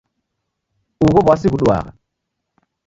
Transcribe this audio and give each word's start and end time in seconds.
Ugho 1.05 1.19
w'asi 1.27 1.47
ghuduagha. 1.51 1.91